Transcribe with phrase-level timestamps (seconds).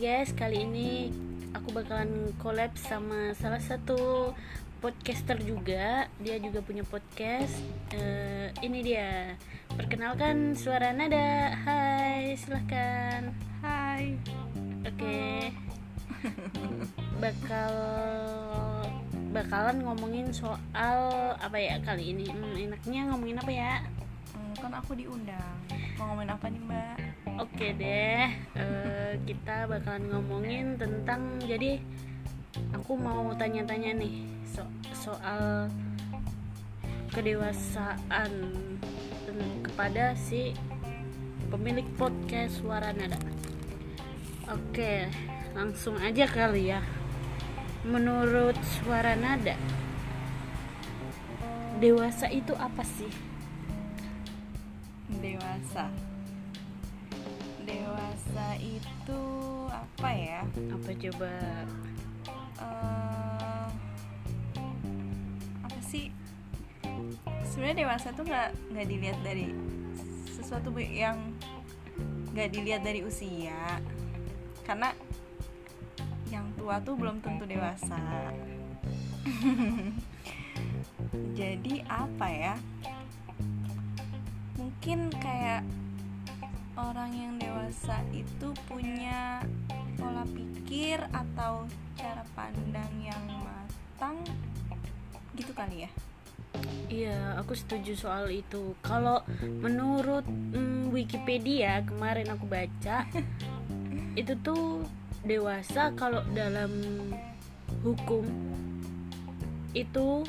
[0.00, 1.12] guys, kali ini
[1.52, 4.32] aku bakalan collab sama salah satu
[4.80, 6.08] podcaster juga.
[6.24, 7.52] Dia juga punya podcast.
[7.92, 9.36] Eh, ini dia.
[9.76, 11.52] Perkenalkan suara nada.
[11.52, 13.28] Hai, silahkan.
[13.60, 14.16] Hai.
[14.88, 15.52] Oke.
[17.20, 17.74] Bakal
[19.36, 22.24] bakalan ngomongin soal apa ya kali ini?
[22.32, 23.84] Hmm, enaknya ngomongin apa ya?
[24.32, 25.60] Hmm, kan aku diundang.
[26.00, 26.89] Mau ngomongin apa nih, Mbak?
[27.40, 31.80] Oke deh, eh, kita bakalan ngomongin tentang jadi
[32.76, 35.72] aku mau tanya-tanya nih so- soal
[37.08, 38.32] kedewasaan
[39.24, 40.52] ten- kepada si
[41.48, 43.16] pemilik podcast Suara Nada.
[44.52, 45.08] Oke,
[45.56, 46.84] langsung aja kali ya.
[47.88, 49.56] Menurut Suara Nada,
[51.80, 53.08] dewasa itu apa sih?
[55.08, 55.88] Dewasa.
[58.20, 59.22] Dewasa itu
[59.72, 60.44] apa ya?
[60.76, 61.32] Apa coba?
[62.60, 63.68] Eh,
[65.64, 66.12] apa sih?
[67.48, 69.56] Sebenarnya dewasa tuh nggak nggak dilihat dari
[70.36, 71.16] sesuatu yang
[72.36, 73.80] nggak dilihat dari usia,
[74.68, 74.92] karena
[76.28, 78.36] yang tua tuh belum tentu dewasa.
[81.40, 82.54] Jadi apa ya?
[84.60, 85.64] Mungkin kayak
[86.80, 89.44] orang yang dewasa itu punya
[90.00, 94.16] pola pikir atau cara pandang yang matang
[95.36, 95.90] gitu kali ya
[96.90, 98.74] Iya, aku setuju soal itu.
[98.82, 99.22] Kalau
[99.62, 103.06] menurut mm, Wikipedia kemarin aku baca
[104.20, 104.82] itu tuh
[105.22, 106.74] dewasa kalau dalam
[107.86, 108.26] hukum
[109.70, 110.26] itu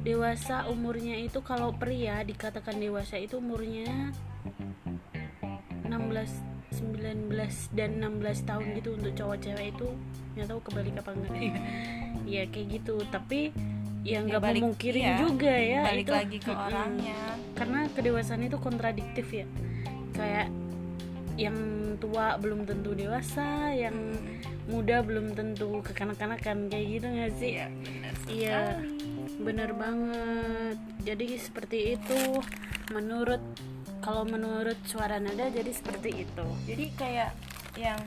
[0.00, 4.10] dewasa umurnya itu kalau pria dikatakan dewasa itu umurnya
[6.12, 7.28] 16 19
[7.72, 9.88] dan 16 tahun gitu untuk cowok cewek itu
[10.32, 11.32] nggak tahu kebalik apa enggak.
[12.24, 12.94] Ya kayak gitu.
[13.06, 13.52] Tapi
[14.02, 16.12] ya Ya, nggak balik- memungkiri iya, juga ya balik itu.
[16.12, 17.18] lagi ke orangnya.
[17.52, 19.46] Karena kedewasaan itu kontradiktif ya.
[20.12, 20.48] Kayak
[21.34, 21.56] yang
[21.98, 23.94] tua belum tentu dewasa yang
[24.64, 27.52] muda belum tentu kekanak-kanakan kayak gitu nggak sih?
[27.54, 28.58] Iya benar Iya.
[28.72, 28.90] sekali.
[29.38, 30.76] bener banget.
[31.02, 32.20] Jadi seperti itu
[32.90, 33.42] menurut
[34.02, 36.46] kalau menurut suara nada jadi seperti itu.
[36.66, 37.30] Jadi kayak
[37.78, 38.02] yang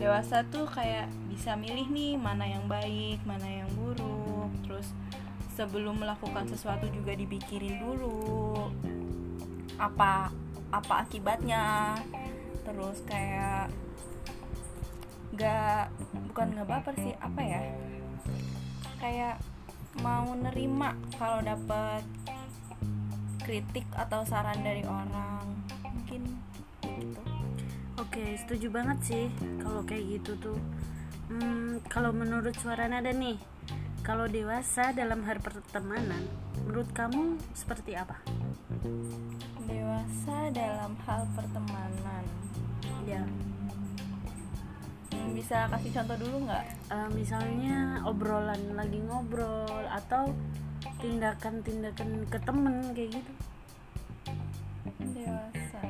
[0.00, 4.50] dewasa tuh kayak bisa milih nih mana yang baik mana yang buruk.
[4.64, 4.88] Terus
[5.52, 8.72] sebelum melakukan sesuatu juga dipikirin dulu.
[9.76, 10.32] Apa
[10.72, 11.94] apa akibatnya?
[12.64, 13.68] Terus kayak
[15.36, 15.92] nggak
[16.32, 17.60] bukan nggak baper sih apa ya?
[18.96, 19.36] Kayak
[20.00, 22.02] mau nerima kalau dapet
[23.48, 25.64] kritik atau saran dari orang?
[25.80, 26.36] Mungkin
[26.84, 27.22] gitu.
[27.96, 29.24] Oke, setuju banget sih
[29.64, 30.60] kalau kayak gitu tuh.
[31.32, 33.40] Hmm, kalau menurut suara nada nih,
[34.04, 36.28] kalau dewasa dalam hal pertemanan,
[36.68, 38.20] menurut kamu seperti apa?
[39.68, 42.24] dewasa dalam hal pertemanan.
[43.04, 43.24] Ya,
[45.32, 46.64] bisa kasih contoh dulu nggak?
[46.88, 50.32] Eh, misalnya obrolan lagi ngobrol atau
[50.98, 53.32] tindakan-tindakan ke temen kayak gitu.
[55.14, 55.80] dewasa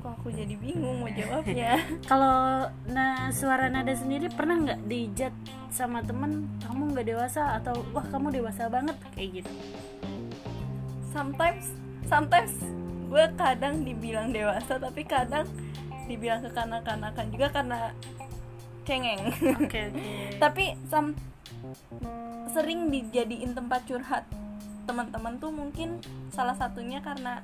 [0.00, 5.34] kok aku jadi bingung mau jawabnya Kalau nah suara nada sendiri pernah nggak dijat
[5.68, 9.52] sama temen kamu nggak dewasa atau wah kamu dewasa banget kayak gitu?
[11.14, 11.70] sometimes
[12.10, 12.52] sometimes
[13.06, 15.46] gue kadang dibilang dewasa tapi kadang
[16.10, 17.94] dibilang kekanak-kanakan juga karena
[18.84, 19.20] cengeng
[19.56, 20.00] Oke oke.
[20.42, 21.16] tapi sam
[22.48, 24.24] sering dijadiin tempat curhat
[24.84, 27.40] teman-teman tuh mungkin salah satunya karena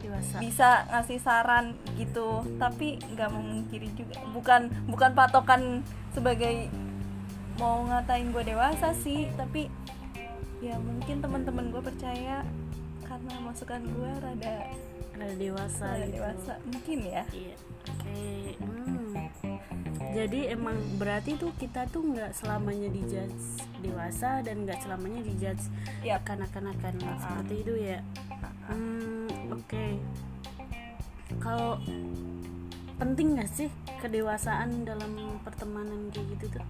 [0.00, 0.42] Dewasa.
[0.42, 6.66] bisa ngasih saran gitu tapi nggak memungkiri juga bukan bukan patokan sebagai
[7.56, 9.70] mau ngatain gue dewasa sih tapi
[10.58, 12.42] ya mungkin teman-teman gue percaya
[13.00, 14.66] karena masukan gue rada
[15.12, 16.16] Rada dewasa rada gitu.
[16.16, 17.56] dewasa mungkin ya Iya.
[17.86, 18.20] Oke.
[18.58, 19.09] Hmm.
[20.10, 23.38] Jadi emang berarti tuh kita tuh nggak selamanya dijudge
[23.78, 25.70] dewasa dan nggak selamanya dijudge
[26.02, 26.26] Yap.
[26.26, 27.14] kanak-kanakan Ah.
[27.16, 27.98] seperti itu ya.
[28.66, 29.86] Hmm, oke.
[31.38, 31.78] Kalau
[32.96, 36.66] penting nggak sih kedewasaan dalam pertemanan kayak gitu tuh?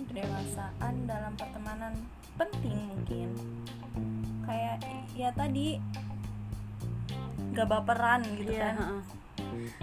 [0.00, 1.94] kedewasaan dalam pertemanan
[2.34, 3.30] penting mungkin
[4.42, 4.82] kayak
[5.14, 5.78] ya tadi
[7.52, 9.02] gak baperan gitu Iya, kan heeh.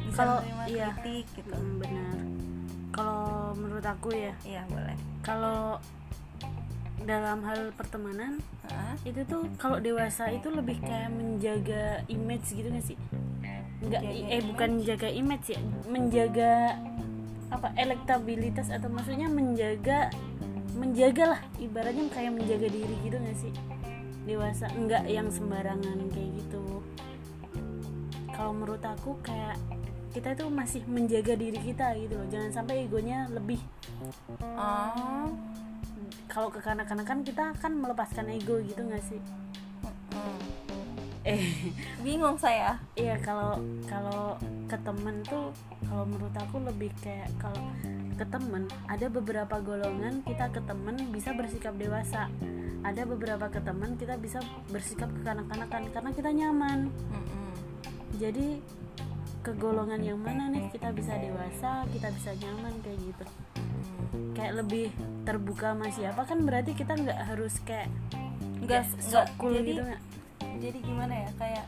[0.01, 0.91] Bisa Kalau- iya.
[0.97, 2.15] kritik gitu Hmm, benar.
[2.89, 5.77] Kalau menurut aku ya, iya boleh kalau
[6.97, 8.95] dalam hal pertemanan Hah?
[9.05, 12.97] itu tuh kalau dewasa itu lebih kayak menjaga image gitu gak sih
[13.77, 16.75] nggak eh bukan menjaga image ya menjaga
[17.47, 20.09] apa elektabilitas atau maksudnya menjaga
[20.73, 23.53] menjaga lah ibaratnya kayak menjaga diri gitu nggak sih
[24.25, 26.56] dewasa nggak yang sembarangan kayak gitu
[28.38, 29.57] kalau menurut aku kayak
[30.13, 32.28] kita tuh masih menjaga diri kita gitu loh.
[32.30, 33.57] Jangan sampai egonya lebih.
[34.42, 35.30] Oh.
[36.30, 39.18] Kalau kekanak-kanakan kita kan melepaskan ego gitu nggak sih?
[40.13, 40.39] Mm.
[41.25, 41.45] eh.
[42.06, 42.78] Bingung saya.
[42.94, 43.57] Iya kalau
[43.89, 44.38] kalau
[44.69, 45.50] ke temen tuh
[45.89, 47.74] kalau menurut aku lebih kayak kalau
[48.18, 52.30] ke temen ada beberapa golongan kita ke temen bisa bersikap dewasa.
[52.86, 54.39] Ada beberapa ke temen kita bisa
[54.69, 56.94] bersikap kekanak-kanakan karena kita nyaman.
[56.94, 57.46] Mm-mm.
[58.15, 58.63] Jadi
[59.44, 60.71] ke golongan yang mana nih?
[60.71, 63.25] Kita bisa dewasa kita bisa nyaman kayak gitu.
[64.36, 64.88] Kayak lebih
[65.27, 66.21] terbuka sama siapa?
[66.24, 67.92] Kan berarti kita nggak harus kayak
[68.63, 70.01] nggak nggak cool jadi gitu nggak?
[70.57, 71.30] jadi gimana ya?
[71.38, 71.65] Kayak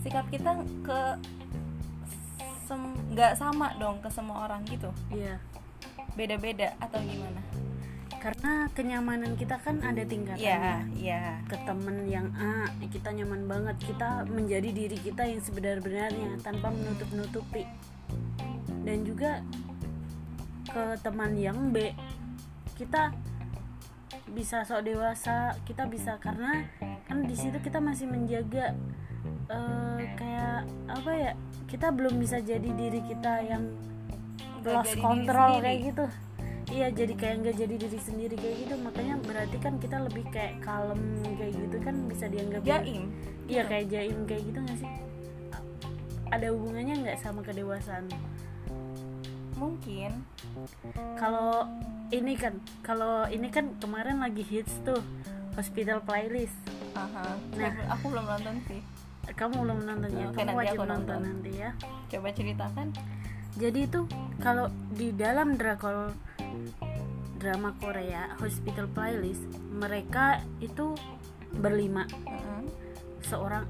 [0.00, 0.50] sikap kita
[0.84, 1.00] ke
[2.68, 4.88] sem- nggak sama dong ke semua orang gitu?
[5.12, 5.40] Iya.
[6.16, 7.40] Beda-beda atau gimana
[8.18, 11.22] karena kenyamanan kita kan ada tingkatannya Iya iya.
[11.46, 13.76] Ke temen yang A kita nyaman banget.
[13.82, 17.64] Kita menjadi diri kita yang sebenar-benarnya tanpa menutup-nutupi.
[18.82, 19.42] Dan juga
[20.68, 21.96] ke teman yang B
[22.76, 23.10] kita
[24.28, 26.68] bisa sok dewasa kita bisa karena
[27.08, 28.76] kan di situ kita masih menjaga
[29.48, 31.32] eh, kayak apa ya
[31.66, 33.72] kita belum bisa jadi diri kita yang
[34.62, 36.06] lost control kayak gitu
[36.68, 38.74] iya jadi kayak nggak jadi diri sendiri kayak gitu.
[38.80, 41.00] Makanya berarti kan kita lebih kayak kalem
[41.36, 43.02] kayak gitu kan bisa dianggap jaim.
[43.48, 44.90] Iya kayak jaim kayak gitu nggak sih?
[46.28, 48.04] Ada hubungannya nggak sama kedewasaan?
[49.56, 50.12] Mungkin.
[51.18, 51.66] Kalau
[52.14, 52.54] ini kan
[52.84, 55.00] kalau ini kan kemarin lagi hits tuh
[55.56, 56.56] hospital playlist.
[56.94, 57.34] Aha.
[57.56, 57.72] Nah.
[57.98, 58.80] Aku belum nonton sih.
[59.28, 60.26] Kamu belum nonton ya?
[60.32, 61.20] Kamu wajib nonton nonton.
[61.24, 61.70] nanti ya.
[62.12, 62.94] Coba ceritakan.
[63.58, 64.06] Jadi itu
[64.38, 66.14] kalau di dalam drakor
[67.38, 70.94] drama Korea Hospital Playlist mereka itu
[71.50, 72.66] berlima Mm-mm.
[73.22, 73.64] seorang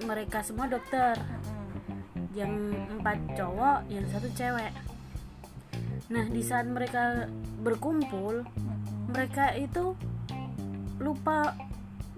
[0.00, 2.28] mereka semua dokter Mm-mm.
[2.32, 2.52] yang
[2.92, 4.72] empat cowok yang satu cewek
[6.10, 7.26] nah di saat mereka
[7.60, 9.08] berkumpul Mm-mm.
[9.08, 9.96] mereka itu
[11.00, 11.56] lupa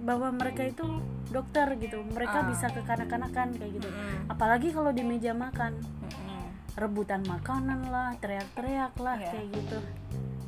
[0.02, 0.82] bahwa mereka itu
[1.30, 2.46] dokter gitu mereka Ah.
[2.50, 4.26] bisa kekanak-kanakan kayak gitu Mm-mm.
[4.28, 6.21] apalagi kalau di meja makan Mm-mm.
[6.74, 9.30] Rebutan makanan lah teriak-teriak lah Iya.
[9.30, 9.78] kayak gitu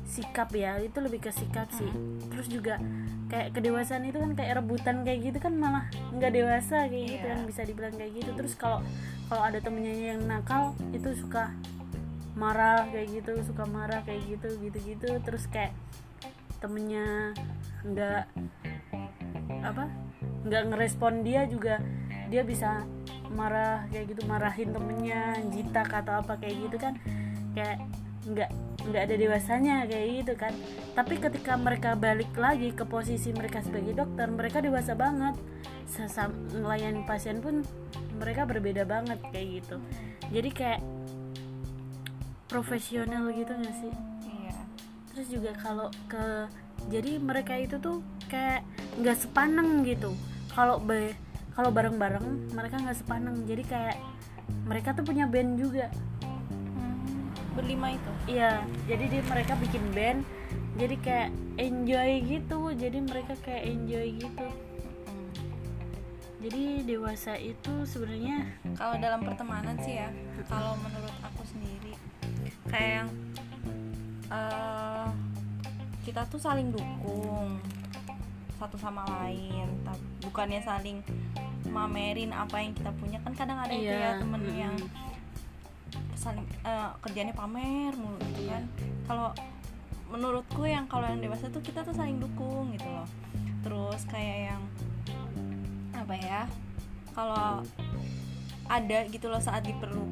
[0.05, 2.29] sikap ya itu lebih ke sikap sih Mm.
[2.29, 2.77] terus juga
[3.25, 7.31] kayak kedewasaan itu kan kayak rebutan kayak gitu kan malah nggak dewasa kayak gitu Iya.
[7.31, 8.79] kan bisa dibilang kayak gitu terus kalau
[9.25, 11.49] kalau ada temennya yang nakal itu suka
[12.33, 15.73] marah kayak gitu suka marah kayak gitu gitu-gitu terus kayak
[16.59, 17.33] temennya
[17.83, 18.29] nggak
[19.61, 19.89] apa
[20.43, 21.81] nggak ngerespon dia juga
[22.27, 22.85] dia bisa
[23.33, 26.93] marah kayak gitu marahin temennya jitak atau apa kayak gitu kan.
[27.57, 27.81] Kayak
[28.25, 28.49] nggak
[28.85, 30.53] nggak ada dewasanya kayak gitu kan.
[30.93, 35.33] Tapi ketika mereka balik lagi ke posisi mereka sebagai dokter mereka dewasa banget.
[35.85, 37.61] Sesam melayani pasien pun
[38.17, 39.77] mereka berbeda banget kayak gitu.
[40.33, 40.81] Jadi kayak
[42.49, 43.93] profesional gitu gak sih?
[44.25, 44.57] Iya.
[45.13, 46.49] Terus juga kalau ke
[46.89, 48.65] jadi mereka itu tuh kayak
[49.01, 50.13] nggak sepaneng gitu.
[50.53, 51.13] Kalau be
[51.55, 53.47] kalau bareng-bareng mereka nggak sepaneng.
[53.47, 53.97] Jadi kayak
[54.67, 55.87] mereka tuh punya band juga.
[56.75, 58.11] Hmm, berlima itu?
[58.35, 60.21] Iya jadi dia mereka bikin band
[60.75, 62.59] jadi kayak enjoy gitu.
[62.75, 64.47] Jadi mereka kayak enjoy gitu.
[66.45, 70.13] Jadi dewasa itu sebenarnya kalau dalam pertemanan sih ya
[70.45, 71.97] kalau menurut aku sendiri
[72.69, 73.09] kayak yang
[74.29, 75.07] eh,
[76.05, 77.57] kita tuh saling dukung
[78.61, 81.01] satu sama lain tapi bukannya saling
[81.75, 83.19] mamerin apa yang kita punya.
[83.19, 84.55] Kan kadang ada itu ya temen mm-mm.
[84.55, 84.75] yang
[86.15, 88.57] saling eh, kerjanya pamer mulu gitu Iya.
[88.57, 88.63] kan.
[89.05, 89.29] Kalau
[90.07, 93.07] menurutku yang kalau yang dewasa tuh kita tuh saling dukung gitu loh.
[93.61, 94.61] Terus kayak yang
[95.91, 96.41] apa ya
[97.11, 97.63] kalau
[98.65, 100.05] ada gitu loh saat diperlu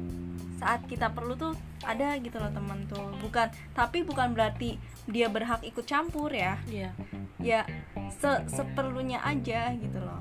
[0.54, 1.52] saat kita perlu tuh
[1.84, 3.08] ada gitu loh teman tuh.
[3.24, 4.76] Bukan tapi bukan berarti
[5.08, 6.60] dia berhak ikut campur ya.
[6.68, 6.90] Iya.
[7.40, 7.60] Ya
[8.14, 10.20] se seperlunya aja gitu loh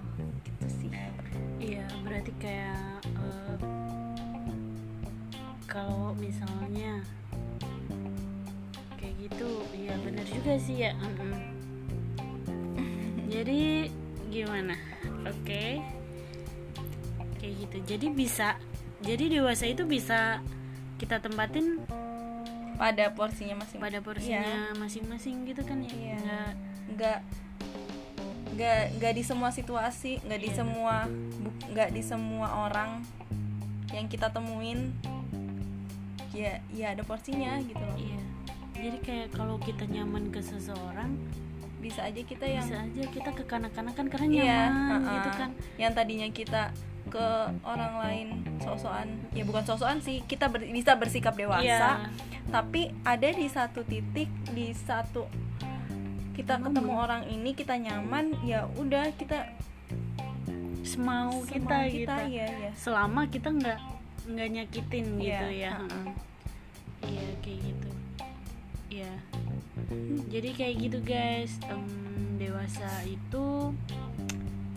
[1.64, 3.56] Iya, berarti kayak eh,
[5.64, 7.00] kalau misalnya
[9.00, 10.92] kayak gitu, iya bener juga sih ya.
[10.94, 11.34] mm-mm.
[13.32, 13.90] Jadi
[14.30, 14.76] gimana?
[15.26, 15.80] Oke,
[17.40, 17.78] kayak gitu.
[17.88, 18.60] Jadi bisa,
[19.02, 20.44] jadi dewasa itu bisa
[21.00, 21.82] kita tempatin
[22.76, 25.90] pada porsinya masing pada porsinya masing-masing gitu kan ya.
[25.90, 26.16] Iya.
[26.20, 26.56] Nggak-
[26.94, 27.20] nggak
[28.54, 30.56] nggak nggak di semua situasi nggak di Iya.
[30.56, 30.96] semua
[31.68, 33.02] nggak di semua orang
[33.90, 34.94] yang kita temuin
[36.32, 38.22] ya ya ada porsinya gitu loh iya
[38.74, 41.14] jadi kayak kalau kita nyaman ke seseorang
[41.78, 45.14] bisa aja kita yang bisa aja kita ke kanak-kanakan karena Iya, nyaman uh-uh.
[45.14, 46.64] gitu kan yang tadinya kita
[47.06, 47.28] ke
[47.62, 52.10] orang lain sosokan ya bukan sosokan sih kita ber- bisa bersikap dewasa Iya.
[52.50, 55.28] tapi ada di satu titik di satu
[56.34, 56.66] kita Momen.
[56.74, 59.54] ketemu orang ini kita nyaman ya udah kita
[60.84, 62.12] semau semau kita, gitu.
[62.34, 62.72] iya iya.
[62.76, 63.80] Selama kita nggak
[64.24, 66.08] nggak nyakitin gitu Iya, ya uh-uh.
[67.08, 67.90] iya kayak gitu.
[68.90, 69.14] Iya.
[70.30, 71.54] Jadi kayak gitu guys.
[71.68, 71.86] Em,
[72.36, 73.72] dewasa itu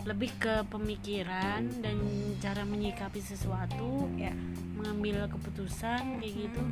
[0.07, 1.97] lebih ke pemikiran dan
[2.39, 4.31] cara menyikapi sesuatu ya
[4.77, 6.63] mengambil keputusan kayak gitu.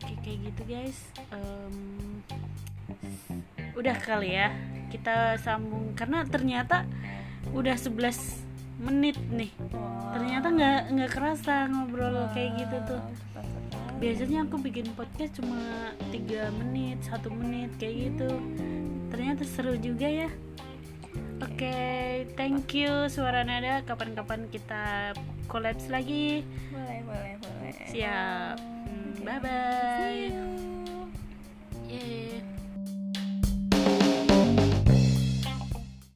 [0.00, 0.98] Kayak kayak gitu guys.
[1.32, 1.74] Em,
[3.78, 4.52] udah kali ya
[4.90, 5.94] kita sambung.
[5.94, 6.84] Karena ternyata
[7.54, 8.42] udah 11
[8.82, 9.52] menit nih.
[10.10, 13.02] Ternyata nggak nggak kerasa ngobrol kayak gitu tuh.
[14.00, 18.30] Biasanya aku bikin podcast cuma tiga menit satu menit kayak gitu.
[19.12, 20.28] Ternyata seru juga ya.
[21.40, 21.76] Oke
[22.36, 23.84] thank you suara nada.
[23.86, 25.14] Kapan-kapan kita
[25.46, 26.42] collabs lagi.
[26.72, 27.72] Boleh boleh boleh.
[27.92, 28.56] Siap.
[29.20, 30.60] Bye bye